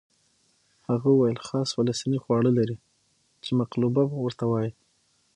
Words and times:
هغه 0.89 1.07
وویل 1.11 1.39
خاص 1.47 1.69
فلسطیني 1.77 2.19
خواړه 2.23 2.51
لري 2.59 2.77
چې 3.43 3.49
مقلوبه 3.59 4.03
ورته 4.23 4.45
وایي. 4.51 4.71